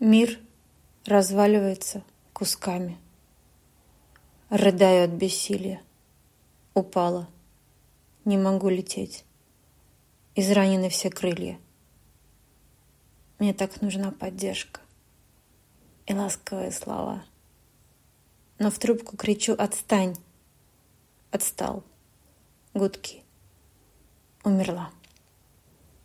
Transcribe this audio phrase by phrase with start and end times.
[0.00, 0.38] Мир
[1.06, 2.96] разваливается кусками.
[4.48, 5.82] Рыдаю от бессилия.
[6.72, 7.28] Упала.
[8.24, 9.24] Не могу лететь.
[10.36, 11.58] Изранены все крылья.
[13.40, 14.80] Мне так нужна поддержка
[16.06, 17.24] и ласковые слова.
[18.60, 20.14] Но в трубку кричу «Отстань!»
[21.32, 21.82] Отстал.
[22.72, 23.24] Гудки.
[24.44, 24.92] Умерла.